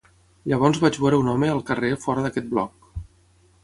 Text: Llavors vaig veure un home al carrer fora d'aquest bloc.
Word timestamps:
Llavors 0.53 0.81
vaig 0.85 0.97
veure 1.03 1.21
un 1.25 1.31
home 1.35 1.51
al 1.53 1.63
carrer 1.71 1.95
fora 2.07 2.27
d'aquest 2.27 2.53
bloc. 2.57 2.95